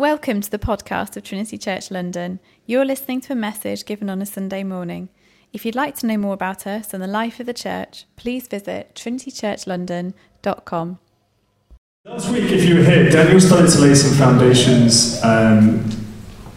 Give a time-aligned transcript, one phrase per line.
[0.00, 2.40] Welcome to the podcast of Trinity Church London.
[2.64, 5.10] You're listening to a message given on a Sunday morning.
[5.52, 8.48] If you'd like to know more about us and the life of the church, please
[8.48, 10.98] visit trinitychurchlondon.com.
[12.06, 15.84] Last week, if you were here, Daniel started to lay some foundations um,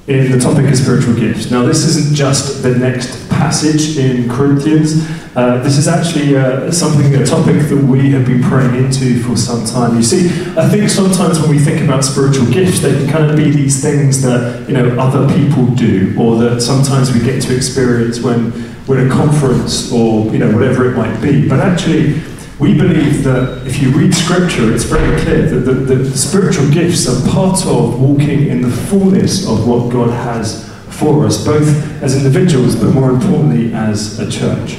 [0.08, 1.52] in the topic of spiritual gifts.
[1.52, 5.06] Now, this isn't just the next passage in Corinthians.
[5.36, 9.36] Uh, this is actually uh, something, a topic that we have been praying into for
[9.36, 9.98] some time.
[9.98, 13.36] You see, I think sometimes when we think about spiritual gifts, they can kind of
[13.36, 17.56] be these things that you know other people do, or that sometimes we get to
[17.56, 18.54] experience when
[18.88, 21.50] we're at a conference or you know whatever it might be.
[21.50, 22.22] But actually,
[22.60, 27.10] we believe that if you read Scripture, it's very clear that the, the spiritual gifts
[27.12, 30.73] are part of walking in the fullness of what God has
[31.04, 31.68] for us, both
[32.02, 34.78] as individuals, but more importantly, as a church.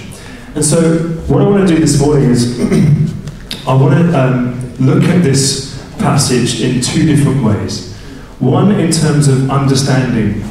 [0.54, 2.58] And so, what I want to do this morning is
[3.66, 7.94] I want to um, look at this passage in two different ways.
[8.38, 10.42] One, in terms of understanding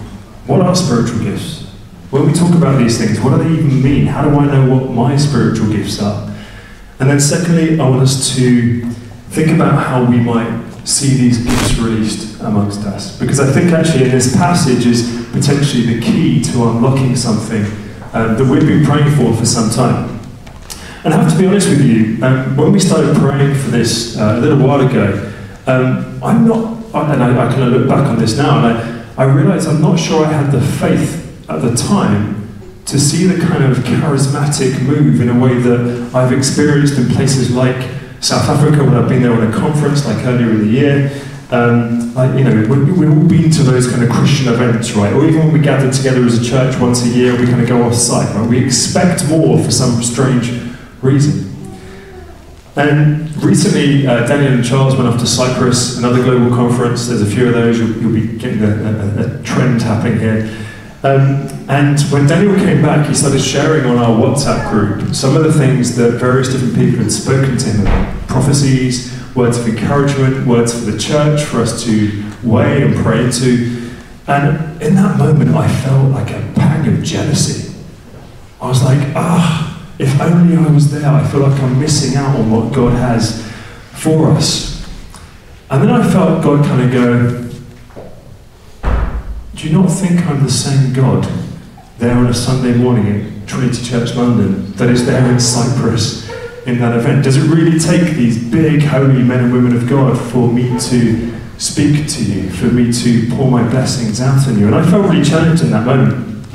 [0.46, 1.64] what are spiritual gifts?
[2.12, 4.06] When we talk about these things, what do they even mean?
[4.06, 6.30] How do I know what my spiritual gifts are?
[7.00, 8.82] And then, secondly, I want us to
[9.32, 13.18] think about how we might see these gifts released amongst us.
[13.20, 17.64] Because I think actually in this passage is potentially the key to unlocking something
[18.14, 20.20] um, that we've been praying for for some time.
[21.04, 24.18] And I have to be honest with you, um, when we started praying for this
[24.18, 25.34] uh, a little while ago,
[25.68, 28.78] um, I'm not, and I, I kind of look back on this now, and
[29.18, 32.44] I, I I'm not sure I had the faith at the time
[32.86, 37.54] to see the kind of charismatic move in a way that I've experienced in places
[37.56, 37.90] like
[38.22, 41.10] South Africa when I've been there on a conference, like earlier in the year.
[41.54, 45.14] Um, like, you know, we, we've all been to those kind of Christian events, right?
[45.14, 47.68] Or even when we gather together as a church once a year, we kind of
[47.68, 48.50] go off site, right?
[48.50, 50.52] We expect more for some strange
[51.04, 51.54] reason.
[52.76, 57.08] And recently, uh, Daniel and Charles went off to Cyprus, another global conference.
[57.08, 57.78] There's a few of those.
[57.78, 60.60] You'll, you'll be getting a, a, a trend happening here.
[61.04, 65.44] Um, and when Daniel came back, he started sharing on our WhatsApp group some of
[65.44, 70.48] the things that various different people had spoken to him about prophecies, words of encouragement,
[70.48, 73.92] words for the church for us to weigh and pray into.
[74.28, 77.76] And in that moment, I felt like a pang of jealousy.
[78.62, 81.10] I was like, ah, if only I was there.
[81.10, 83.42] I feel like I'm missing out on what God has
[83.92, 84.88] for us.
[85.70, 87.44] And then I felt God kind of go,
[89.56, 91.28] do you not think I'm the same God
[91.98, 96.23] there on a Sunday morning at Trinity Church London that is there in Cyprus
[96.66, 97.24] in that event?
[97.24, 101.40] Does it really take these big, holy men and women of God for me to
[101.58, 104.68] speak to you, for me to pour my blessings out on you?
[104.68, 106.46] And I felt really challenged in that moment.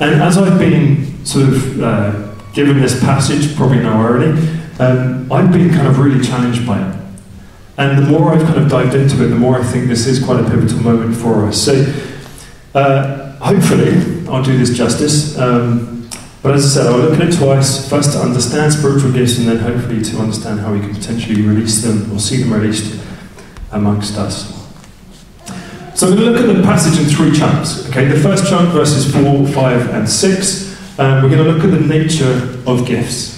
[0.00, 4.30] And as I've been sort of uh, given this passage, probably now already,
[4.78, 6.98] um, I've been kind of really challenged by it.
[7.76, 10.24] And the more I've kind of dived into it, the more I think this is
[10.24, 11.64] quite a pivotal moment for us.
[11.64, 11.84] So
[12.74, 15.38] uh, hopefully, I'll do this justice.
[15.38, 15.97] Um,
[16.42, 17.88] but as I said, I'll look at it twice.
[17.88, 21.82] First, to understand spiritual gifts, and then hopefully to understand how we can potentially release
[21.82, 23.02] them or see them released
[23.72, 24.56] amongst us.
[25.94, 27.88] So I'm going to look at the passage in three chunks.
[27.90, 31.70] Okay, the first chunk, verses 4, 5, and 6, um, we're going to look at
[31.70, 33.36] the nature of gifts.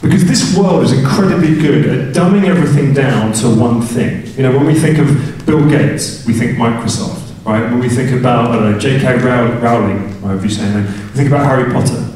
[0.00, 4.26] Because this world is incredibly good at dumbing everything down to one thing.
[4.36, 7.62] You know, when we think of Bill Gates, we think Microsoft right?
[7.62, 9.18] When we think about, I don't know, J.K.
[9.18, 12.07] Rowling, however you say her name, we think about Harry Potter.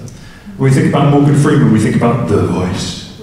[0.62, 3.18] When we think about Morgan Freeman, we think about The Voice.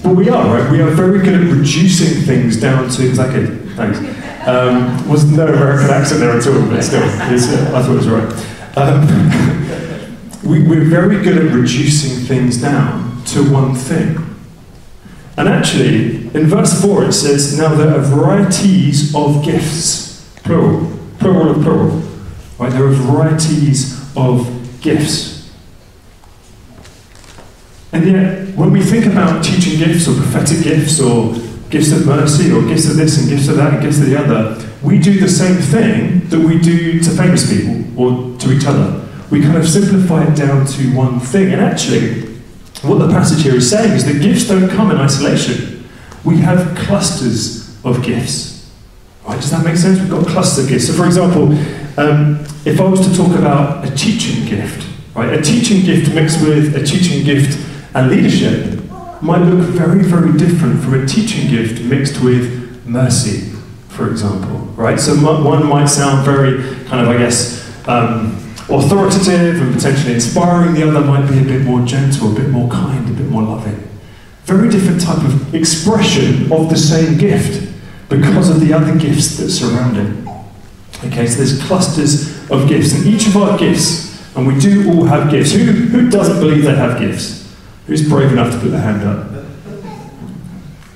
[0.00, 0.70] But we are, right?
[0.70, 3.32] We are very good at reducing things down to, is that?
[3.74, 3.98] Thanks.
[4.46, 8.08] Um, was no American accent there at all, but still, uh, I thought it was
[8.08, 8.78] right.
[8.78, 9.08] Um,
[10.48, 14.24] we, we're very good at reducing things down to one thing.
[15.36, 21.56] And actually, in verse 4 it says, Now there are varieties of gifts plural, plural
[21.56, 21.96] of plural.
[22.60, 22.70] Right?
[22.70, 25.39] There are varieties of gifts.
[27.92, 31.34] And yet, when we think about teaching gifts or prophetic gifts or
[31.70, 34.16] gifts of mercy or gifts of this and gifts of that and gifts of the
[34.16, 38.64] other, we do the same thing that we do to famous people or to each
[38.64, 39.06] other.
[39.30, 41.52] We kind of simplify it down to one thing.
[41.52, 42.26] And actually,
[42.82, 45.88] what the passage here is saying is that gifts don't come in isolation.
[46.24, 48.70] We have clusters of gifts.
[49.26, 50.00] Right, does that make sense?
[50.00, 50.86] We've got cluster gifts.
[50.86, 51.52] So, for example,
[51.98, 56.40] um, if I was to talk about a teaching gift, right, a teaching gift mixed
[56.42, 58.80] with a teaching gift and leadership
[59.22, 63.52] might look very, very different from a teaching gift mixed with mercy,
[63.88, 64.98] for example, right?
[64.98, 68.36] So, one might sound very kind of, I guess, um,
[68.68, 70.74] authoritative and potentially inspiring.
[70.74, 73.42] The other might be a bit more gentle, a bit more kind, a bit more
[73.42, 73.88] loving.
[74.44, 77.68] Very different type of expression of the same gift.
[78.08, 80.28] because of the other gifts that surround it.
[81.06, 85.04] Okay, so there's clusters of gifts, and each of our gifts, and we do all
[85.04, 85.52] have gifts.
[85.52, 87.39] Who, who doesn't believe they have gifts?
[87.90, 89.26] Who's brave enough to put their hand up?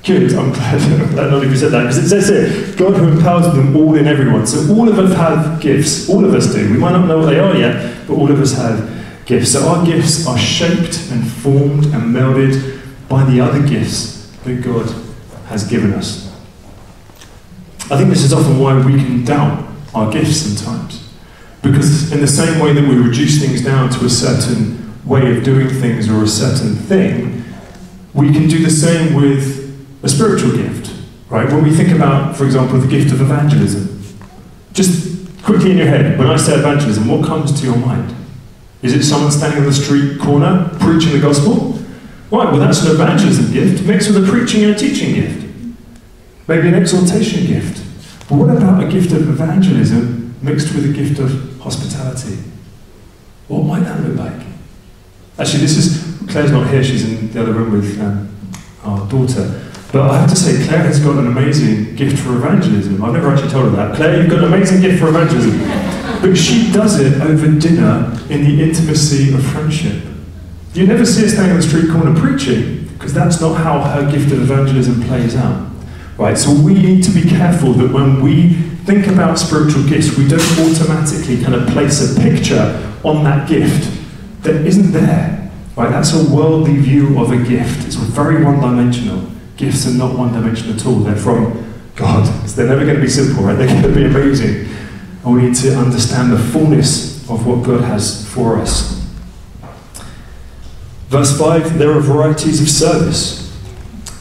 [0.04, 2.96] Good, I'm glad, I'm glad none of you said that, because it says here, God
[2.96, 4.46] who empowers them all in everyone.
[4.46, 6.70] So all of us have gifts, all of us do.
[6.70, 9.50] We might not know what they are yet, but all of us have gifts.
[9.50, 14.88] So our gifts are shaped and formed and melded by the other gifts that God
[15.46, 16.32] has given us.
[17.90, 21.12] I think this is often why we can doubt our gifts sometimes.
[21.60, 24.73] Because in the same way that we reduce things down to a certain
[25.06, 27.44] way of doing things or a certain thing,
[28.14, 29.64] we can do the same with
[30.02, 30.92] a spiritual gift,
[31.28, 31.46] right?
[31.48, 34.02] When we think about, for example, the gift of evangelism,
[34.72, 38.14] just quickly in your head, when I say evangelism, what comes to your mind?
[38.82, 41.78] Is it someone standing on the street corner preaching the gospel?
[42.30, 45.46] Right, well, that's an evangelism gift mixed with a preaching and a teaching gift.
[46.48, 47.82] Maybe an exhortation gift.
[48.28, 52.38] But what about a gift of evangelism mixed with a gift of hospitality?
[53.48, 53.83] What might?
[55.36, 58.28] Actually, this is Claire's not here, she's in the other room with um,
[58.84, 59.62] our daughter.
[59.92, 63.02] But I have to say, Claire has got an amazing gift for evangelism.
[63.02, 63.96] I've never actually told her that.
[63.96, 65.58] Claire, you've got an amazing gift for evangelism.
[66.20, 70.02] But she does it over dinner in the intimacy of friendship.
[70.72, 74.10] You never see her standing on the street corner preaching, because that's not how her
[74.10, 75.70] gift of evangelism plays out.
[76.16, 76.38] Right?
[76.38, 78.54] So we need to be careful that when we
[78.84, 84.03] think about spiritual gifts, we don't automatically kind of place a picture on that gift
[84.44, 85.50] that isn't there.
[85.76, 85.90] Right?
[85.90, 87.84] That's a worldly view of a gift.
[87.84, 89.28] It's very one-dimensional.
[89.56, 91.00] Gifts are not one-dimensional at all.
[91.00, 92.26] They're from God.
[92.46, 93.56] They're never going to be simple, right?
[93.56, 94.68] They're going to be amazing.
[95.24, 99.00] And we need to understand the fullness of what God has for us.
[101.08, 103.42] Verse 5, there are varieties of service.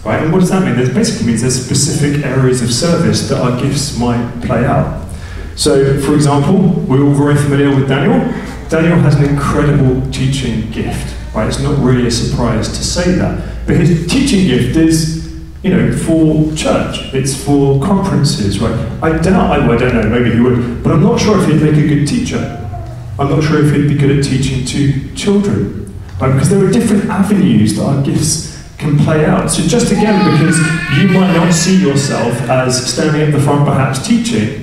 [0.03, 0.21] Right?
[0.21, 0.77] And what does that mean?
[0.79, 5.07] It basically means there's specific areas of service that our gifts might play out.
[5.55, 8.19] So, for example, we're all very familiar with Daniel.
[8.69, 11.15] Daniel has an incredible teaching gift.
[11.35, 11.47] Right?
[11.47, 13.65] It's not really a surprise to say that.
[13.65, 17.13] But his teaching gift is, you know, for church.
[17.13, 18.73] It's for conferences, right?
[19.01, 21.47] I doubt, I, well, I don't know, maybe he would, but I'm not sure if
[21.47, 22.59] he'd make a good teacher.
[23.19, 25.93] I'm not sure if he'd be good at teaching to children.
[26.19, 26.31] Right?
[26.33, 29.49] Because there are different avenues that our gifts can play out.
[29.49, 30.57] So just again, because
[30.97, 34.62] you might not see yourself as standing at the front perhaps teaching,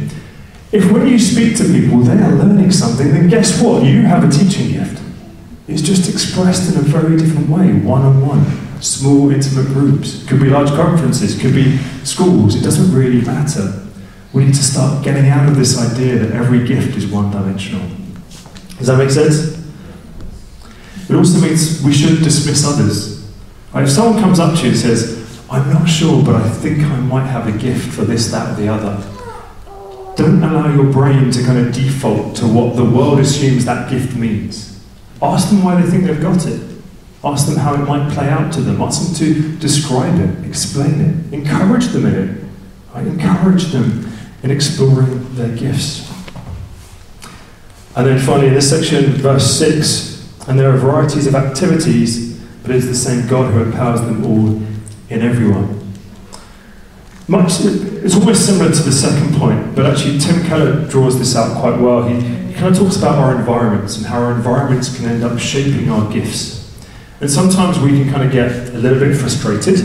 [0.73, 3.83] if when you speak to people they are learning something, then guess what?
[3.83, 5.03] You have a teaching gift.
[5.67, 10.27] It's just expressed in a very different way, one-on-one, small, intimate groups.
[10.27, 12.57] Could be large conferences, could be schools.
[12.57, 13.87] It doesn't really matter.
[14.33, 17.89] We need to start getting out of this idea that every gift is one-dimensional.
[18.79, 19.59] Does that make sense?
[21.09, 23.29] It also means we shouldn't dismiss others.
[23.73, 23.85] Right?
[23.85, 27.01] If someone comes up to you and says, I'm not sure, but I think I
[27.01, 29.05] might have a gift for this, that, or the other,
[30.17, 34.17] don't allow your brain to kind of default to what the world assumes that gift
[34.17, 34.83] means.
[35.23, 36.61] Ask them why they think they've got it.
[37.23, 38.81] Ask them how it might play out to them.
[38.81, 42.45] Ask them to describe it, explain it, encourage them in it.
[42.95, 43.07] Right?
[43.07, 44.11] Encourage them
[44.43, 46.11] in exploring their gifts.
[47.97, 52.71] And then finally, in this section, verse 6, and there are varieties of activities, but
[52.71, 54.63] it is the same God who empowers them all
[55.11, 55.95] in everyone.
[57.29, 57.53] Much,
[58.03, 61.79] it's almost similar to the second point, but actually Tim Keller draws this out quite
[61.79, 62.07] well.
[62.07, 65.39] He, he kind of talks about our environments and how our environments can end up
[65.39, 66.61] shaping our gifts.
[67.21, 69.77] And sometimes we can kind of get a little bit frustrated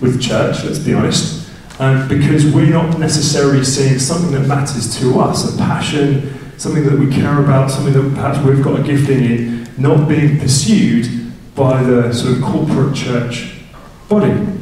[0.00, 1.48] with church, let's be honest,
[1.78, 6.98] um, because we're not necessarily seeing something that matters to us, a passion, something that
[6.98, 11.82] we care about, something that perhaps we've got a gifting in, not being pursued by
[11.82, 13.60] the sort of corporate church
[14.08, 14.59] body.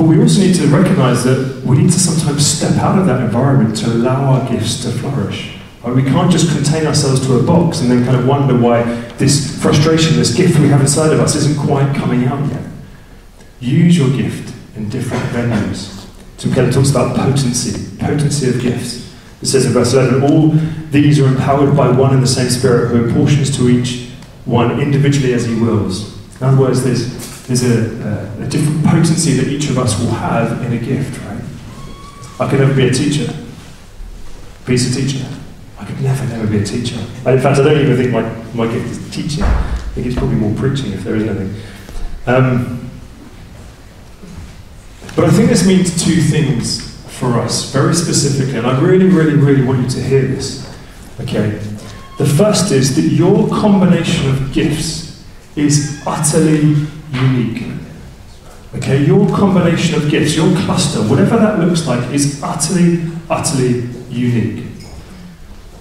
[0.00, 3.20] But we also need to recognize that we need to sometimes step out of that
[3.20, 5.58] environment to allow our gifts to flourish.
[5.84, 5.94] Right?
[5.94, 8.82] We can't just contain ourselves to a box and then kind of wonder why
[9.18, 12.62] this frustration, this gift we have inside of us isn't quite coming out yet.
[13.60, 16.08] Use your gift in different venues.
[16.38, 19.14] Tim Keller talks about potency, potency of gifts.
[19.42, 20.48] It says in verse 11, all
[20.92, 24.08] these are empowered by one and the same Spirit who apportions to each
[24.46, 26.18] one individually as he wills.
[26.40, 27.19] In other words, there's,
[27.50, 31.20] there's a, a, a different potency that each of us will have in a gift,
[31.24, 31.42] right?
[32.38, 33.34] I could never be a teacher.
[34.64, 35.26] Peace a teacher.
[35.76, 37.04] I could never, never be a teacher.
[37.26, 38.22] And in fact, I don't even think my,
[38.54, 39.42] my gift is teaching.
[39.42, 41.60] I think it's probably more preaching if there is anything.
[42.26, 42.88] Um,
[45.16, 49.34] but I think this means two things for us, very specifically, and I really, really,
[49.34, 50.72] really want you to hear this.
[51.18, 51.58] Okay?
[52.16, 55.24] The first is that your combination of gifts
[55.56, 57.64] is utterly unique.
[58.74, 64.66] Okay, your combination of gifts, your cluster, whatever that looks like, is utterly, utterly unique.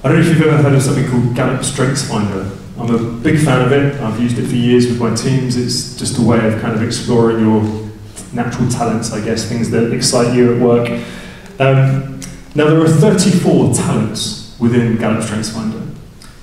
[0.03, 2.49] I don't know if you've ever heard of something called Gallup Strengths Finder.
[2.77, 3.99] I'm a big fan of it.
[4.01, 5.57] I've used it for years with my teams.
[5.57, 7.61] It's just a way of kind of exploring your
[8.33, 10.89] natural talents, I guess, things that excite you at work.
[11.59, 12.21] Um,
[12.55, 15.85] now, there are 34 talents within Gallup Strengths Finder.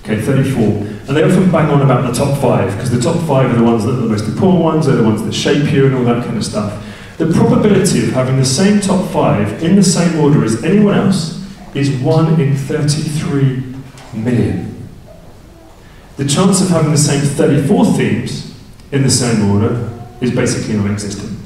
[0.04, 0.95] Okay, 34.
[1.08, 3.64] And they often bang on about the top five, because the top five are the
[3.64, 6.04] ones that are the most important ones, they're the ones that shape you and all
[6.04, 6.82] that kind of stuff.
[7.18, 11.46] The probability of having the same top five in the same order as anyone else
[11.74, 13.74] is 1 in 33
[14.14, 14.88] million.
[16.16, 18.54] The chance of having the same 34 themes
[18.90, 21.38] in the same order is basically non existent.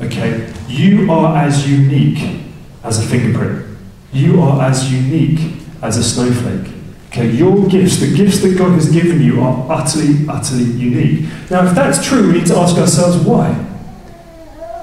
[0.00, 0.52] Okay?
[0.66, 2.42] You are as unique
[2.82, 3.78] as a fingerprint.
[4.12, 6.72] You are as unique as a snowflake.
[7.12, 11.28] Okay, your gifts, the gifts that God has given you, are utterly, utterly unique.
[11.50, 13.50] Now, if that's true, we need to ask ourselves why.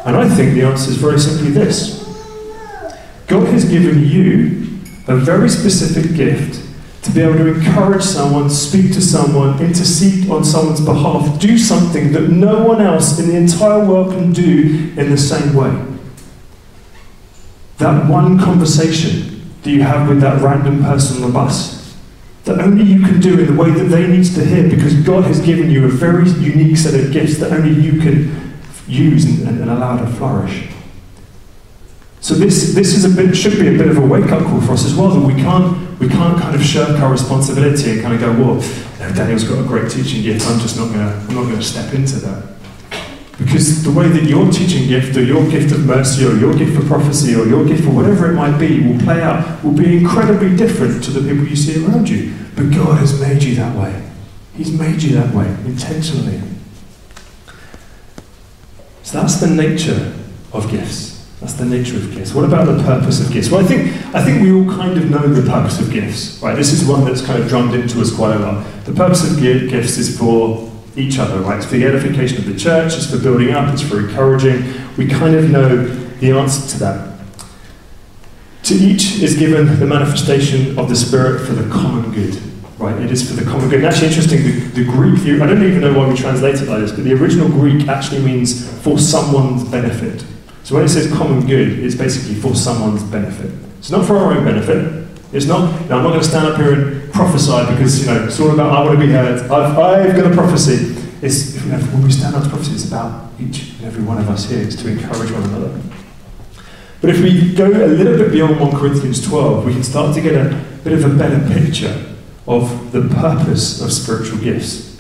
[0.06, 2.06] And I think the answer is very simply this
[3.26, 4.68] God has given you
[5.08, 6.64] a very specific gift
[7.02, 12.12] to be able to encourage someone, speak to someone, intercede on someone's behalf, do something
[12.12, 15.72] that no one else in the entire world can do in the same way.
[17.80, 21.79] That one conversation that you have with that random person on the bus
[22.50, 25.24] that only you can do in the way that they need to hear because God
[25.26, 28.54] has given you a very unique set of gifts that only you can
[28.88, 30.68] use and, and, and allow to flourish.
[32.22, 34.74] So this, this is a bit, should be a bit of a wake-up call for
[34.74, 38.16] us as well, that we can't, we can't kind of shirk our responsibility and kind
[38.16, 41.94] of go, well, Daniel's got a great teaching gift, I'm just not going to step
[41.94, 42.59] into that.
[43.40, 46.76] Because the way that your teaching gift, or your gift of mercy, or your gift
[46.76, 49.98] for prophecy, or your gift for whatever it might be, will play out, will be
[49.98, 52.34] incredibly different to the people you see around you.
[52.56, 54.10] But God has made you that way.
[54.56, 56.42] He's made you that way, intentionally.
[59.04, 60.14] So that's the nature
[60.52, 61.26] of gifts.
[61.40, 62.34] That's the nature of gifts.
[62.34, 63.50] What about the purpose of gifts?
[63.50, 66.56] Well, I think, I think we all kind of know the purpose of gifts, right?
[66.56, 68.66] This is one that's kind of drummed into us quite a lot.
[68.84, 70.69] The purpose of gifts is for
[71.00, 71.58] each other, right?
[71.58, 74.74] It's for the edification of the church, it's for building up, it's for encouraging.
[74.98, 77.20] We kind of know the answer to that.
[78.64, 82.40] To each is given the manifestation of the Spirit for the common good,
[82.78, 82.96] right?
[83.02, 83.80] It is for the common good.
[83.80, 86.82] And actually, interesting, the, the Greek, I don't even know why we translate it like
[86.82, 90.24] this, but the original Greek actually means for someone's benefit.
[90.64, 93.52] So when it says common good, it's basically for someone's benefit.
[93.80, 94.99] It's not for our own benefit,
[95.32, 98.26] it's not, know, I'm not going to stand up here and prophesy because, you know,
[98.26, 99.40] it's all about I want to be heard.
[99.52, 100.96] I've, I've got a prophecy.
[101.22, 104.50] It's, when we stand up to prophecy, it's about each and every one of us
[104.50, 104.62] here.
[104.62, 105.80] It's to encourage one another.
[107.02, 110.22] But if we go a little bit beyond 1 Corinthians 12, we can start to
[110.22, 112.16] get a bit of a better picture
[112.48, 115.00] of the purpose of spiritual gifts.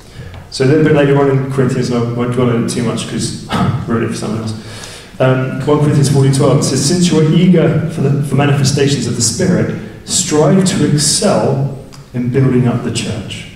[0.52, 3.06] So a little bit later on in Corinthians, I won't dwell on it too much
[3.06, 4.54] because I wrote it for someone else.
[5.20, 9.16] Um, 1 Corinthians 14 12 says, Since you are eager for, the, for manifestations of
[9.16, 13.52] the Spirit, strive to excel in building up the church.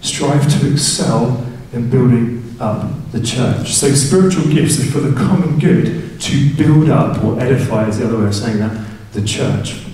[0.00, 3.74] Strive to excel in building up the church.
[3.74, 8.06] So spiritual gifts are for the common good to build up or edify, is the
[8.06, 9.86] other way of saying that, the church.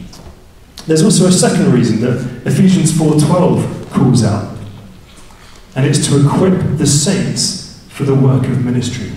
[0.87, 4.57] There's also a second reason that Ephesians 4:12 calls out,
[5.75, 9.11] and it's to equip the saints for the work of ministry.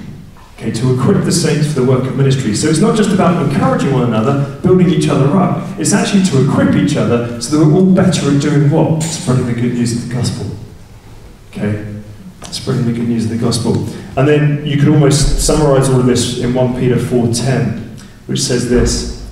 [0.59, 2.53] Okay, to equip the saints for the work of ministry.
[2.53, 5.79] So it's not just about encouraging one another, building each other up.
[5.79, 9.01] It's actually to equip each other so that we're all better at doing what?
[9.01, 10.47] Spreading the good news of the gospel.
[11.51, 12.01] Okay?
[12.51, 13.87] Spreading the good news of the gospel.
[14.17, 17.97] And then you could almost summarize all of this in 1 Peter 4:10,
[18.27, 19.25] which says this: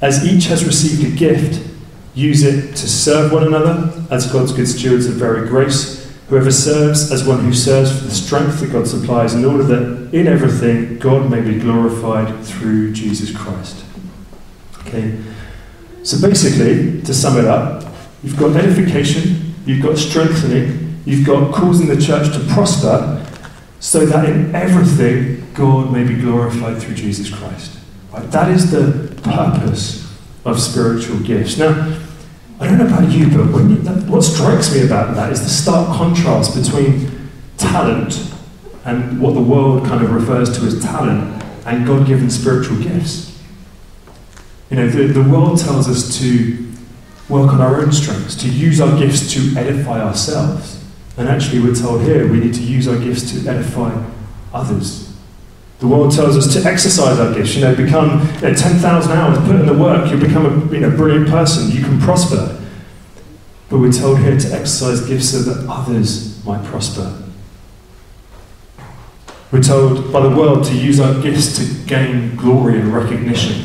[0.00, 1.68] As each has received a gift,
[2.14, 5.99] use it to serve one another as God's good stewards of very grace.
[6.30, 10.14] Whoever serves as one who serves for the strength that God supplies, in order that
[10.14, 13.84] in everything God may be glorified through Jesus Christ.
[14.78, 15.18] Okay?
[16.04, 17.84] So basically, to sum it up,
[18.22, 23.26] you've got edification, you've got strengthening, you've got causing the church to prosper,
[23.80, 27.76] so that in everything God may be glorified through Jesus Christ.
[28.12, 28.30] Right?
[28.30, 31.58] That is the purpose of spiritual gifts.
[31.58, 32.00] Now,
[32.60, 35.48] I don't know about you, but you, that, what strikes me about that is the
[35.48, 38.30] stark contrast between talent
[38.84, 43.42] and what the world kind of refers to as talent and God given spiritual gifts.
[44.68, 46.70] You know, the, the world tells us to
[47.30, 50.84] work on our own strengths, to use our gifts to edify ourselves.
[51.16, 54.06] And actually, we're told here we need to use our gifts to edify
[54.52, 55.09] others.
[55.80, 59.38] The world tells us to exercise our gifts, you know, become you know, 10,000 hours,
[59.46, 62.60] put in the work, you'll become a you know, brilliant person, you can prosper.
[63.70, 67.22] But we're told here to exercise gifts so that others might prosper.
[69.50, 73.64] We're told by the world to use our gifts to gain glory and recognition.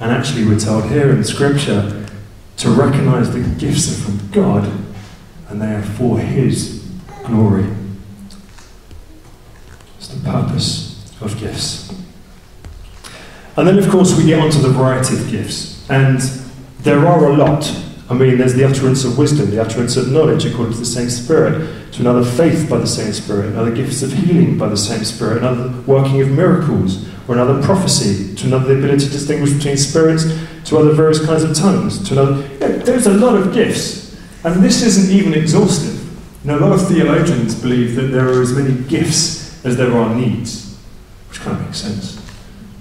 [0.00, 2.06] And actually, we're told here in Scripture
[2.58, 4.70] to recognize the gifts are from God
[5.48, 6.86] and they are for His
[7.24, 7.66] glory.
[9.96, 10.87] It's the purpose
[11.20, 11.90] of gifts.
[13.56, 15.88] And then, of course, we get onto the variety of gifts.
[15.90, 16.20] And
[16.80, 17.68] there are a lot.
[18.08, 21.10] I mean, there's the utterance of wisdom, the utterance of knowledge according to the same
[21.10, 25.04] Spirit, to another faith by the same Spirit, another gifts of healing by the same
[25.04, 29.76] Spirit, another working of miracles, or another prophecy, to another the ability to distinguish between
[29.76, 30.24] spirits,
[30.64, 32.42] to other various kinds of tongues, to another.
[32.58, 34.16] There's a lot of gifts.
[34.44, 35.98] And this isn't even exhaustive.
[36.44, 40.14] You a lot of theologians believe that there are as many gifts as there are
[40.14, 40.67] needs,
[41.28, 42.18] which kind of makes sense.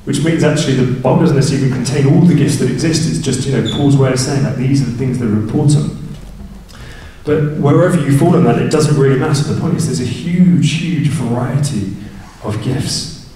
[0.05, 3.09] Which means actually the Bible doesn't necessarily contain all the gifts that exist.
[3.09, 5.33] It's just, you know, Paul's way of saying that these are the things that are
[5.33, 5.93] important.
[7.25, 9.43] But wherever you fall on that, it doesn't really matter.
[9.43, 11.97] The point is there's a huge, huge variety
[12.43, 13.29] of gifts.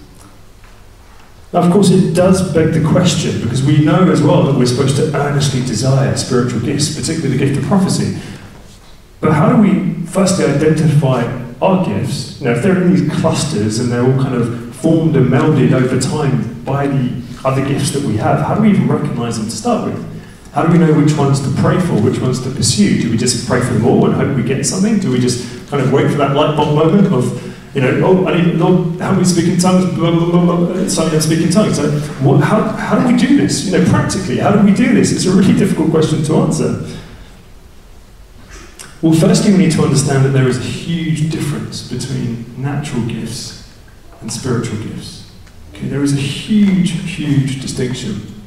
[1.51, 4.65] Now, of course, it does beg the question, because we know as well that we're
[4.65, 8.17] supposed to earnestly desire spiritual gifts, particularly the gift of prophecy.
[9.19, 11.25] But how do we firstly identify
[11.61, 12.39] our gifts?
[12.39, 15.99] Know, if they're in these clusters and they're all kind of formed and melded over
[15.99, 19.55] time by the other gifts that we have, how do we even recognize them to
[19.55, 20.11] start with?
[20.53, 23.01] How do we know which ones to pray for, which ones to pursue?
[23.01, 24.99] Do we just pray for them all and hope we get something?
[24.99, 28.27] Do we just kind of wait for that light bulb moment of you know, oh,
[28.27, 31.77] I need, Lord, help me speak in tongues, blah, blah, blah, blah, speak in tongues.
[31.77, 33.65] So what, how, how do we do this?
[33.65, 35.13] You know, practically, how do we do this?
[35.13, 36.85] It's a really difficult question to answer.
[39.01, 43.60] Well, firstly, we need to understand that there is a huge difference between natural gifts
[44.21, 45.31] and spiritual gifts.
[45.73, 48.41] Okay, there is a huge, huge distinction.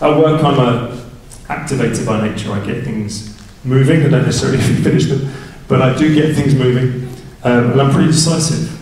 [0.00, 1.02] At work, I'm a
[1.44, 2.50] activator by nature.
[2.52, 4.00] I get things moving.
[4.00, 5.32] I don't necessarily finish them,
[5.68, 7.08] but I do get things moving.
[7.44, 8.78] Um, and I'm pretty decisive.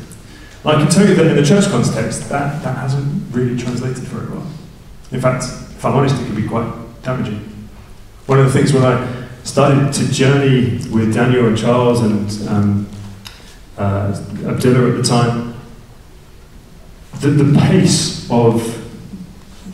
[0.66, 4.28] I can tell you that in the church context, that, that hasn't really translated very
[4.28, 4.46] well.
[5.10, 6.70] In fact, if I'm honest, it can be quite
[7.02, 7.38] damaging.
[8.26, 12.88] One of the things when I started to journey with Daniel and Charles and um,
[13.78, 14.14] uh,
[14.46, 15.49] Abdullah at the time,
[17.20, 18.62] the, the pace of,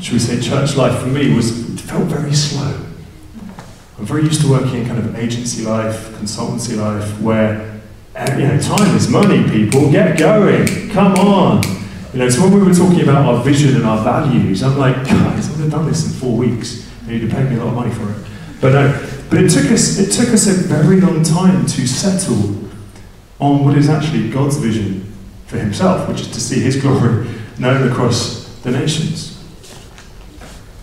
[0.01, 2.85] should we say, church life for me was felt very slow.
[3.99, 7.81] I'm very used to working in kind of agency life, consultancy life, where
[8.17, 9.91] eh, you know, time is money, people.
[9.91, 10.91] Get going.
[10.91, 11.63] Come on.
[12.13, 14.97] You know, so when we were talking about our vision and our values, I'm like,
[14.97, 16.91] guys, I would have done this in four weeks.
[17.03, 18.27] And you'd have paid me a lot of money for it.
[18.61, 22.57] But no, but it took us it took us a very long time to settle
[23.39, 25.13] on what is actually God's vision
[25.47, 29.37] for himself, which is to see his glory known across the nations.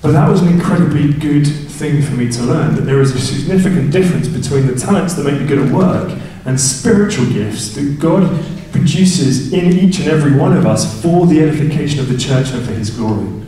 [0.02, 3.20] But that was an incredibly good thing for me to learn that there is a
[3.20, 8.00] significant difference between the talents that make me good at work and spiritual gifts that
[8.00, 8.28] God
[8.74, 12.66] produces in each and every one of us for the edification of the church and
[12.66, 13.44] for His glory.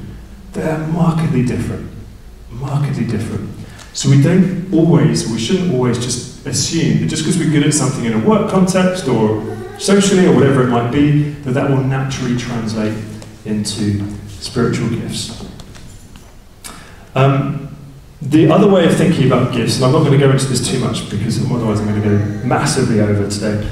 [0.54, 1.92] They're markedly different.
[2.50, 3.50] Markedly different.
[3.92, 7.74] So we don't always, we shouldn't always just assume that just because we're good at
[7.74, 11.84] something in a work context or socially or whatever it might be, that that will
[11.84, 12.96] naturally translate
[13.46, 15.46] into spiritual gifts.
[17.16, 17.76] Um,
[18.22, 20.68] the other way of thinking about gifts, and I'm not going to go into this
[20.68, 23.70] too much because otherwise I'm going to go massively over today.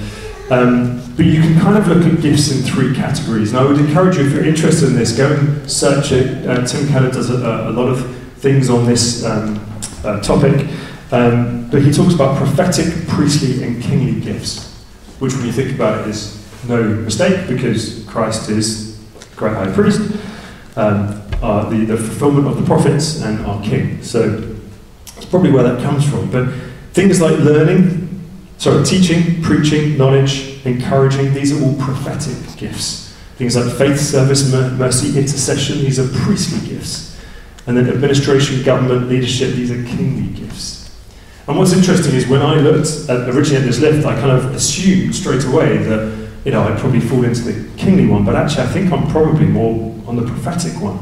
[0.50, 3.52] Um, but you can kind of look at gifts in three categories.
[3.52, 6.48] And I would encourage you, if you're interested in this, go and search it.
[6.48, 9.64] Uh, Tim Keller does a, a, lot of things on this um,
[10.04, 10.68] uh, topic.
[11.12, 14.74] Um, but he talks about prophetic, priestly, and kingly gifts,
[15.20, 18.93] which, when you think about it, is no mistake because Christ is
[19.36, 20.02] great high priest.
[20.76, 24.02] Um, uh, the, the fulfillment of the prophets and our king.
[24.02, 24.30] So
[25.14, 26.32] that's probably where that comes from.
[26.32, 26.50] But
[26.94, 28.22] things like learning,
[28.58, 33.14] sorry, teaching, preaching, knowledge, encouraging, these are all prophetic gifts.
[33.36, 37.20] Things like faith, service, mercy, intercession, these are priestly gifts.
[37.68, 40.96] And then administration, government, leadership, these are kingly gifts.
[41.48, 44.56] And what's interesting is when I looked at, originally at this list, I kind of
[44.56, 46.13] assumed straight away that
[46.46, 49.46] you know I'd probably fall into the kingly one, but actually I think I'm probably
[49.46, 51.00] more on the prophetic one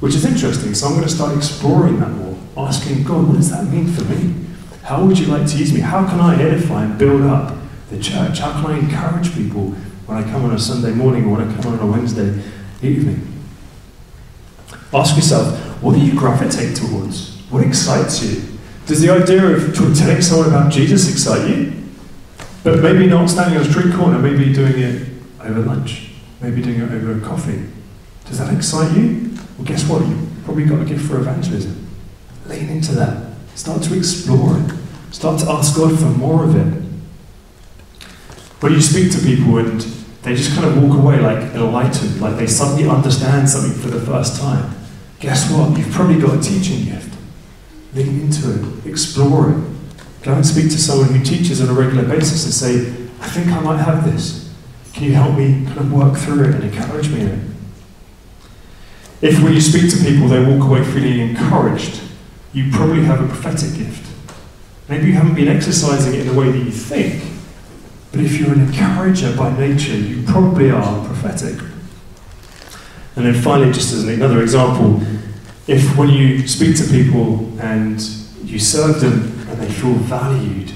[0.00, 0.74] which is interesting.
[0.74, 4.04] So I'm going to start exploring that more, asking God, what does that mean for
[4.04, 4.34] me?
[4.82, 5.80] How would you like to use me?
[5.80, 7.56] How can I edify and build up
[7.90, 8.38] the church?
[8.38, 9.70] How can I encourage people
[10.06, 12.42] when I come on a Sunday morning or when I come on a Wednesday
[12.80, 13.26] evening?
[14.94, 17.36] Ask yourself, what do you gravitate towards?
[17.50, 18.42] What excites you?
[18.86, 21.77] Does the idea of telling someone about Jesus excite you?
[22.64, 25.08] But maybe not standing on a street corner, maybe doing it
[25.40, 27.64] over lunch, maybe doing it over a coffee.
[28.26, 29.30] Does that excite you?
[29.56, 30.06] Well, guess what?
[30.06, 31.88] You've probably got a gift for evangelism.
[32.46, 33.32] Lean into that.
[33.54, 34.72] Start to explore it.
[35.12, 36.82] Start to ask God for more of it.
[38.60, 39.80] When you speak to people and
[40.22, 44.00] they just kind of walk away like enlightened, like they suddenly understand something for the
[44.04, 44.74] first time.
[45.20, 45.78] Guess what?
[45.78, 47.16] You've probably got a teaching gift.
[47.94, 49.64] Lean into it, explore it.
[50.22, 53.48] Go and speak to someone who teaches on a regular basis and say, I think
[53.48, 54.52] I might have this.
[54.92, 57.48] Can you help me kind of work through it and encourage me in it?
[59.20, 62.00] If when you speak to people they walk away feeling encouraged,
[62.52, 64.04] you probably have a prophetic gift.
[64.88, 67.22] Maybe you haven't been exercising it in the way that you think,
[68.10, 71.60] but if you're an encourager by nature, you probably are prophetic.
[73.16, 75.02] And then finally, just as another example,
[75.66, 78.00] if when you speak to people and
[78.44, 80.70] you serve them and they feel valued,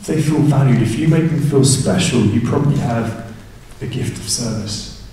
[0.00, 3.34] if they feel valued, if you make them feel special, you probably have
[3.80, 5.06] the gift of service.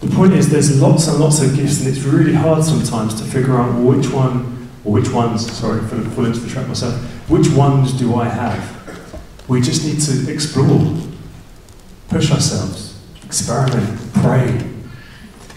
[0.00, 3.24] The point is, there's lots and lots of gifts, and it's really hard sometimes to
[3.24, 6.94] figure out which one, or which ones, sorry, for fall into the trap myself,
[7.28, 8.72] which ones do I have?
[9.48, 10.96] We just need to explore,
[12.08, 14.48] push ourselves, experiment, pray.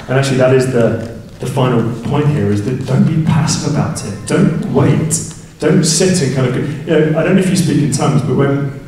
[0.02, 4.04] And actually, that is the, the final point here is that don't be passive about
[4.06, 4.28] it.
[4.28, 5.27] Don't wait.
[5.60, 8.22] Don't sit and kind of, you know, I don't know if you speak in tongues,
[8.22, 8.80] but when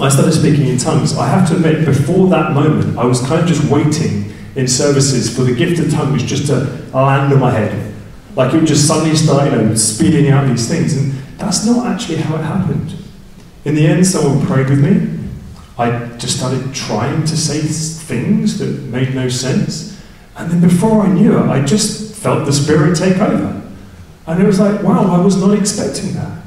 [0.00, 3.40] I started speaking in tongues, I have to admit, before that moment, I was kind
[3.40, 6.54] of just waiting in services for the gift of tongues just to
[6.94, 7.94] land on my head.
[8.36, 10.96] Like it would just suddenly start, you know, speeding out these things.
[10.96, 12.94] And that's not actually how it happened.
[13.64, 15.18] In the end, someone prayed with me.
[15.76, 20.00] I just started trying to say things that made no sense.
[20.36, 23.60] And then before I knew it, I just felt the Spirit take over.
[24.28, 26.42] And it was like, wow, I was not expecting that.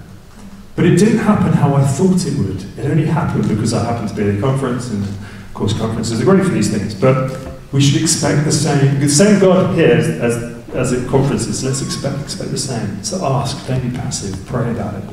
[0.76, 2.63] But it didn't happen how I thought it would.
[2.78, 6.22] It only happened because I happened to be at a conference, and of course, conferences
[6.22, 6.94] are great for these things.
[6.94, 7.36] But
[7.74, 9.00] we should expect the same.
[9.00, 11.63] The same God as, as, as at conferences.
[11.63, 13.04] Let's expect, expect the same.
[13.04, 15.10] So ask, don't be passive, pray about it.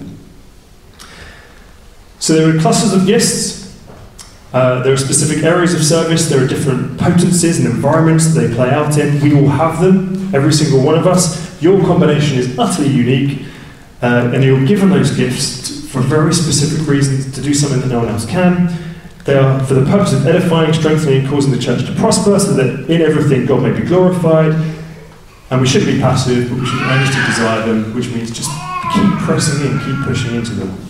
[2.19, 3.58] So there were clusters of gifts.
[4.53, 6.29] Uh, there are specific areas of service.
[6.29, 9.21] There are different potencies and environments that they play out in.
[9.21, 11.61] We all have them, every single one of us.
[11.63, 13.47] Your combination is utterly unique,
[14.03, 17.99] uh, and you're given those gifts for very specific reasons to do something that no
[17.99, 18.73] one else can.
[19.25, 22.55] They are for the purpose of edifying, strengthening, and causing the church to prosper, so
[22.55, 24.53] that in everything God may be glorified.
[25.51, 28.51] And we shouldn't be passive, but we should manage to desire them, which means just
[28.95, 30.89] keep pressing in, keep pushing into them.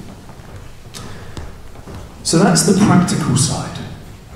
[2.29, 3.79] So that's the practical side.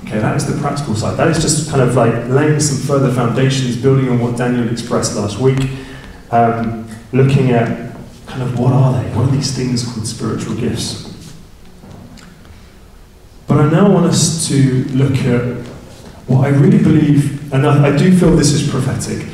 [0.03, 1.15] Okay, that is the practical side.
[1.15, 5.15] That is just kind of like laying some further foundations, building on what Daniel expressed
[5.15, 5.59] last week,
[6.31, 9.07] um, looking at kind of what are they?
[9.15, 11.07] What are these things called spiritual gifts?
[13.45, 15.63] But I now want us to look at
[16.25, 19.27] what I really believe, and I, I do feel this is prophetic.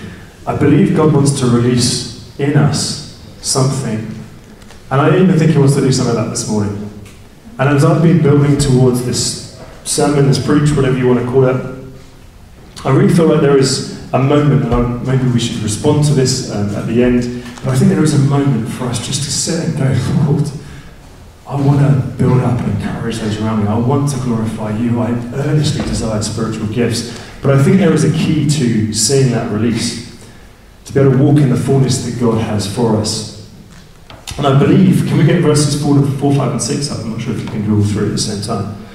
[0.46, 4.00] I believe God wants to release in us something.
[4.92, 6.89] And I even think He wants to do some of that this morning.
[7.60, 11.44] And as I've been building towards this sermon, this preach, whatever you want to call
[11.46, 11.76] it,
[12.86, 16.14] I really feel like there is a moment, and I'm, maybe we should respond to
[16.14, 19.24] this um, at the end, but I think there is a moment for us just
[19.24, 20.50] to sit and go, Lord,
[21.46, 23.68] I want to build up and encourage those around me.
[23.68, 25.02] I want to glorify you.
[25.02, 27.20] I earnestly desire spiritual gifts.
[27.42, 30.16] But I think there is a key to seeing that release,
[30.86, 33.39] to be able to walk in the fullness that God has for us.
[34.38, 37.00] And I believe, can we get verses 4, 4 5, and 6 up?
[37.00, 38.86] I'm not sure if you can do all three at the same time.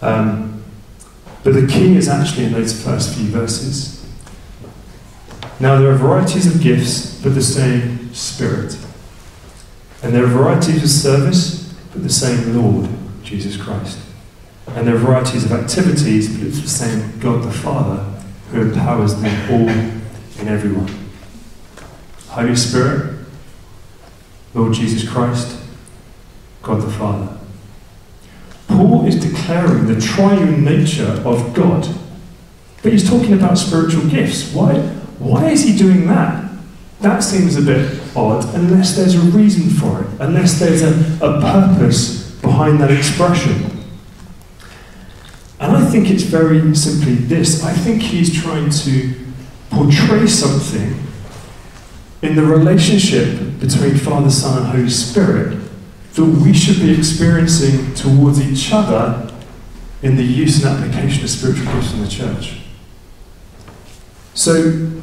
[0.00, 0.64] Um,
[1.42, 3.98] but the key is actually in those first few verses.
[5.58, 8.76] Now, there are varieties of gifts, but the same Spirit.
[10.02, 12.90] And there are varieties of service, but the same Lord,
[13.22, 13.98] Jesus Christ.
[14.68, 18.04] And there are varieties of activities, but it's the same God the Father
[18.50, 20.92] who empowers them all in everyone.
[22.28, 23.11] Holy Spirit,
[24.54, 25.58] Lord Jesus Christ,
[26.62, 27.38] God the Father.
[28.68, 31.86] Paul is declaring the triune nature of God.
[32.82, 34.52] But he's talking about spiritual gifts.
[34.52, 34.74] Why,
[35.18, 36.50] why is he doing that?
[37.00, 40.92] That seems a bit odd unless there's a reason for it, unless there's a,
[41.24, 43.72] a purpose behind that expression.
[45.58, 49.14] And I think it's very simply this I think he's trying to
[49.70, 50.98] portray something
[52.22, 55.56] in the relationship between Father, Son, and Holy Spirit
[56.14, 59.32] that we should be experiencing towards each other
[60.02, 62.58] in the use and application of spiritual gifts in the church.
[64.34, 64.52] So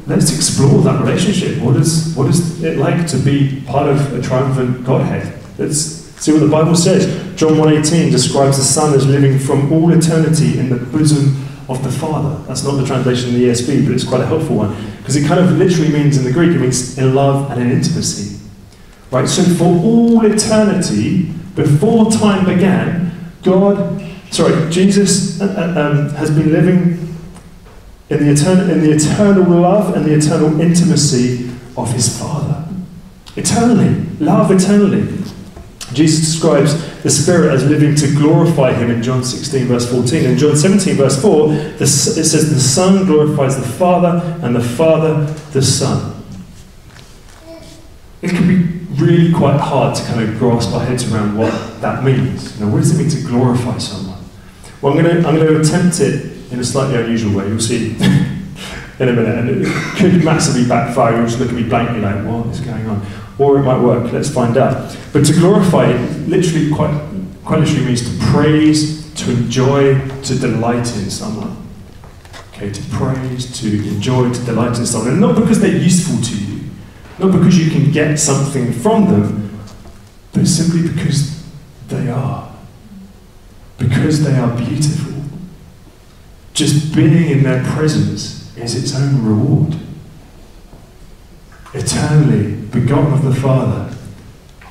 [0.08, 1.63] let's explore that relationship.
[1.63, 5.39] What is, what is it like to be part of a triumphant Godhead?
[5.58, 7.06] Let's see what the Bible says.
[7.39, 11.91] John 1.18 describes the Son as living from all eternity in the bosom of the
[11.91, 12.43] Father.
[12.45, 14.76] That's not the translation in the ESV, but it's quite a helpful one.
[14.98, 17.72] Because it kind of literally means in the Greek, it means in love and in
[17.72, 18.38] intimacy.
[19.12, 19.28] Right?
[19.28, 21.24] So for all eternity,
[21.56, 27.15] before time began, God sorry, Jesus uh, uh, um, has been living
[28.10, 32.67] in the, etern- in the eternal love and the eternal intimacy of his Father.
[33.36, 35.19] Eternally, love eternally.
[35.93, 40.24] Jesus describes the Spirit as living to glorify Him in John 16, verse 14.
[40.24, 45.26] In John 17, verse 4, it says, The Son glorifies the Father, and the Father
[45.52, 46.24] the Son.
[48.22, 52.03] It can be really quite hard to kind of grasp our heads around what that
[52.03, 52.59] means.
[52.59, 54.19] You know, what does it mean to glorify someone?
[54.81, 57.47] Well, I'm going to, I'm going to attempt it in a slightly unusual way.
[57.47, 57.95] You'll see
[58.99, 59.39] in a minute.
[59.39, 61.15] And it could massively backfire.
[61.15, 63.05] You'll just look at me blankly like, what is going on?
[63.38, 64.12] Or it might work.
[64.12, 64.95] Let's find out.
[65.13, 66.93] But to glorify it literally quite,
[67.45, 71.55] quite literally means to praise, to enjoy, to delight in someone.
[72.53, 75.12] Okay, to praise, to enjoy, to delight in someone.
[75.12, 76.48] And not because they're useful to you,
[77.19, 79.60] not because you can get something from them,
[80.34, 81.43] but simply because
[81.88, 82.49] they are.
[83.77, 85.13] Because they are beautiful.
[86.53, 89.75] Just being in their presence is its own reward.
[91.73, 93.93] Eternally begotten of the Father,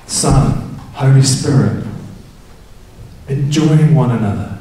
[0.07, 1.87] Son, Holy Spirit,
[3.29, 4.59] enjoying one another,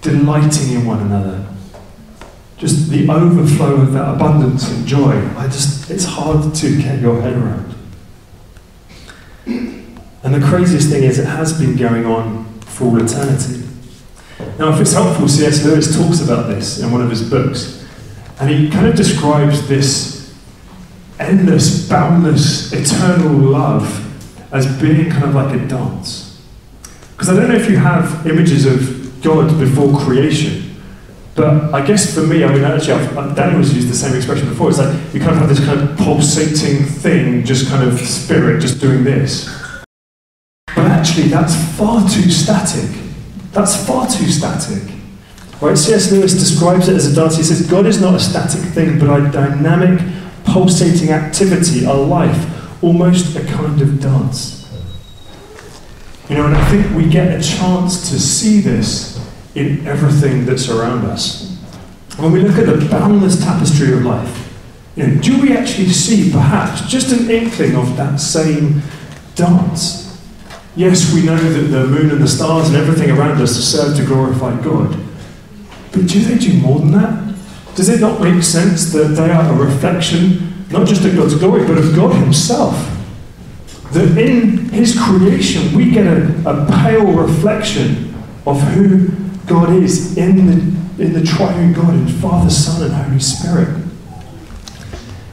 [0.00, 1.47] delighting in one another.
[2.58, 5.14] Just the overflow of that abundance and joy.
[5.36, 7.74] I just, it's hard to get your head around.
[10.24, 13.66] And the craziest thing is, it has been going on for all eternity.
[14.58, 15.64] Now, if it's helpful, C.S.
[15.64, 17.86] Lewis talks about this in one of his books.
[18.40, 20.34] And he kind of describes this
[21.18, 24.04] endless, boundless, eternal love
[24.52, 26.44] as being kind of like a dance.
[27.12, 30.57] Because I don't know if you have images of God before creation,
[31.38, 34.48] but I guess for me, I mean, actually, I've, uh, Daniel's used the same expression
[34.48, 34.70] before.
[34.70, 38.60] It's like you kind of have this kind of pulsating thing, just kind of spirit,
[38.60, 39.48] just doing this.
[40.74, 42.90] But actually, that's far too static.
[43.52, 44.82] That's far too static.
[45.60, 45.78] Right?
[45.78, 46.10] C.S.
[46.10, 47.36] Lewis describes it as a dance.
[47.36, 50.00] He says, God is not a static thing, but a dynamic,
[50.42, 54.68] pulsating activity, a life, almost a kind of dance.
[56.28, 59.17] You know, and I think we get a chance to see this
[59.54, 61.56] in everything that's around us.
[62.16, 64.48] When we look at the boundless tapestry of life,
[64.96, 68.82] you know, do we actually see perhaps just an inkling of that same
[69.36, 70.08] dance?
[70.74, 74.04] Yes, we know that the moon and the stars and everything around us serve to
[74.04, 74.96] glorify God.
[75.92, 77.34] But do they do more than that?
[77.74, 81.64] Does it not make sense that they are a reflection, not just of God's glory,
[81.66, 82.74] but of God Himself?
[83.92, 88.14] That in His creation we get a, a pale reflection
[88.46, 89.06] of who
[89.48, 93.82] God is in the, in the triune God, in Father, Son, and Holy Spirit.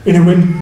[0.04, 0.60] You know, when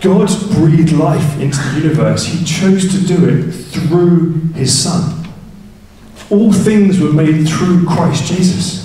[0.00, 5.26] God breathed life into the universe, He chose to do it through His Son.
[6.30, 8.84] All things were made through Christ Jesus.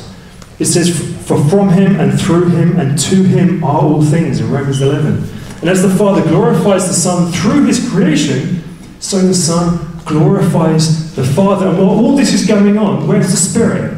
[0.60, 0.90] It says,
[1.26, 5.24] For from him and through him and to him are all things in Romans 11.
[5.62, 8.62] And as the Father glorifies the Son through his creation,
[9.00, 11.68] so the Son glorifies the Father.
[11.68, 13.96] And while all this is going on, where's the Spirit?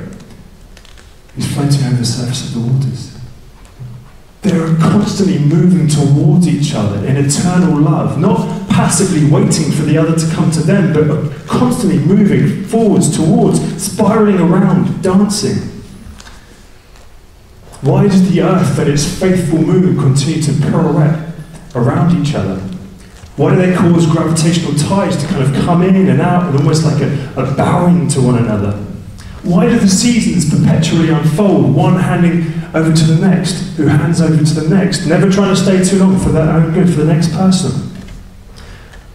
[1.36, 3.18] He's floating over the surface of the waters.
[4.42, 9.98] They are constantly moving towards each other in eternal love, not passively waiting for the
[9.98, 15.58] other to come to them, but constantly moving forwards, towards, spiraling around, dancing.
[17.82, 21.34] Why does the earth and its faithful moon continue to pirouette
[21.76, 22.71] around each other?
[23.38, 26.84] Why do they cause gravitational tides to kind of come in and out and almost
[26.84, 28.74] like a, a bowing to one another?
[29.44, 34.38] Why do the seasons perpetually unfold, one handing over to the next, who hands over
[34.38, 37.14] to the next, never trying to stay too long for their own good, for the
[37.14, 37.72] next person?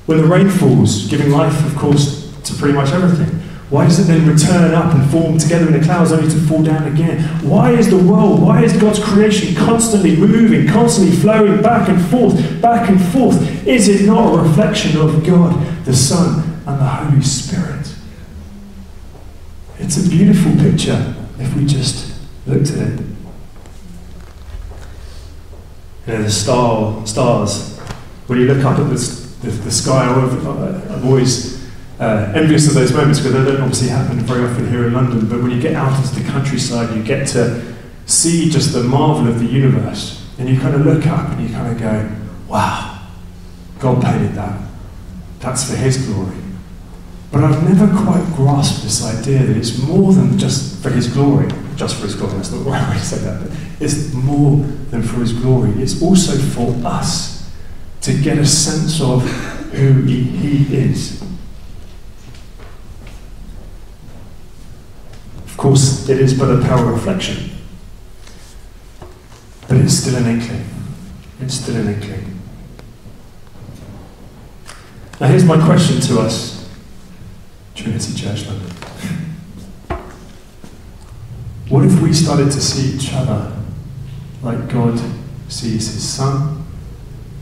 [0.07, 3.36] When the rain falls, giving life, of course, to pretty much everything,
[3.69, 6.63] why does it then return up and form together in the clouds only to fall
[6.63, 7.21] down again?
[7.45, 12.63] Why is the world, why is God's creation constantly moving, constantly flowing back and forth,
[12.63, 13.67] back and forth?
[13.67, 17.93] Is it not a reflection of God, the Son, and the Holy Spirit?
[19.81, 22.15] It's a beautiful picture if we just
[22.47, 23.01] looked at it.
[26.07, 27.77] You know, the star, stars,
[28.29, 31.56] when you look up at the, the, the sky, I'm always
[31.99, 35.29] uh, envious of those moments because they don't obviously happen very often here in London.
[35.29, 37.75] But when you get out into the countryside, you get to
[38.07, 40.25] see just the marvel of the universe.
[40.39, 42.11] And you kind of look up and you kind of go,
[42.49, 43.09] wow,
[43.79, 44.61] God painted that.
[45.41, 46.37] That's for His glory.
[47.33, 51.49] But I've never quite grasped this idea that it's more than just for His glory.
[51.77, 54.57] Just for His glory, that's not the way to say that, but it's more
[54.91, 55.71] than for His glory.
[55.83, 57.37] It's also for us
[58.03, 59.23] to get a sense of
[59.73, 61.23] who he is.
[65.57, 67.51] Course, it is but a pale reflection.
[69.69, 70.65] But it's still an inkling.
[71.41, 72.41] It's still an inkling.
[75.21, 76.69] Now, here's my question to us,
[77.75, 78.71] Trinity Church London.
[81.69, 83.57] What if we started to see each other
[84.43, 85.01] like God
[85.49, 86.65] sees his Son,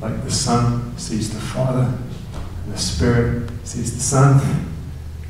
[0.00, 1.98] like the Son sees the Father,
[2.64, 4.66] and the Spirit sees the Son,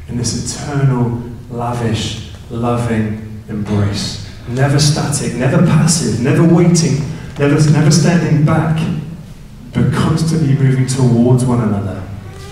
[0.06, 2.23] in this eternal, lavish,
[2.54, 4.30] loving embrace?
[4.48, 7.00] Never static, never passive, never waiting,
[7.38, 8.76] never, never standing back,
[9.72, 12.02] but constantly moving towards one another,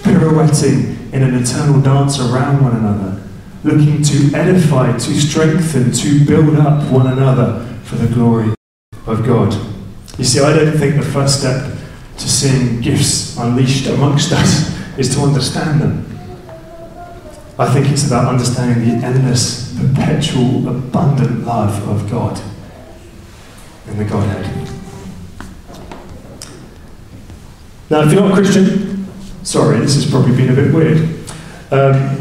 [0.03, 3.23] pirouetting in an eternal dance around one another,
[3.65, 8.55] looking to edify, to strengthen, to build up one another for the glory
[9.07, 9.55] of God.
[10.19, 11.77] You see, I don't think the first step
[12.17, 16.07] to seeing gifts unleashed amongst us is to understand them.
[17.59, 22.41] I think it's about understanding the endless, perpetual, abundant love of God
[23.89, 24.69] in the Godhead.
[27.91, 29.07] Now, if you're not Christian,
[29.43, 30.99] sorry, this has probably been a bit weird.
[31.71, 32.19] Um,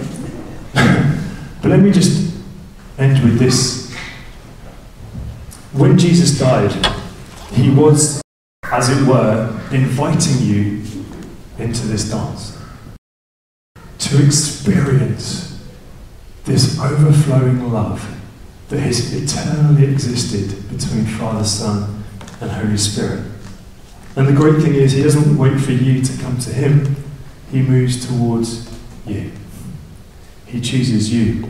[1.61, 2.35] but let me just
[2.97, 3.93] end with this.
[5.71, 6.73] When Jesus died,
[7.53, 8.21] he was,
[8.65, 10.83] as it were, inviting you
[11.57, 12.57] into this dance
[13.99, 15.50] to experience
[16.45, 18.17] this overflowing love
[18.69, 22.03] that has eternally existed between Father, Son,
[22.39, 23.25] and Holy Spirit.
[24.15, 26.95] And the great thing is, He doesn't wait for you to come to Him,
[27.51, 28.69] He moves towards
[29.05, 29.31] you.
[30.45, 31.49] He chooses you.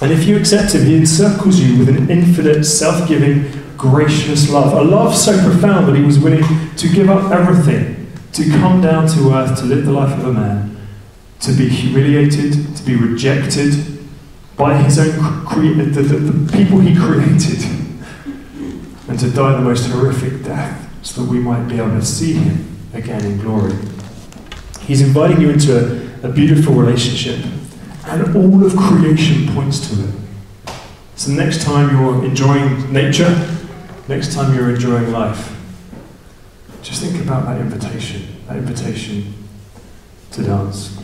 [0.00, 4.72] And if you accept Him, He encircles you with an infinite, self giving, gracious love.
[4.72, 6.44] A love so profound that He was willing
[6.76, 10.32] to give up everything, to come down to earth, to live the life of a
[10.32, 10.76] man,
[11.40, 13.97] to be humiliated, to be rejected
[14.58, 15.44] by His own
[15.78, 17.64] the, the, the people He created,
[19.08, 22.34] and to die the most horrific death so that we might be able to see
[22.34, 23.74] Him again in glory.
[24.80, 25.76] He's inviting you into
[26.24, 27.44] a, a beautiful relationship
[28.06, 30.14] and all of creation points to it.
[31.14, 33.28] So next time you're enjoying nature,
[34.08, 35.54] next time you're enjoying life,
[36.82, 39.34] just think about that invitation, that invitation
[40.32, 40.97] to dance.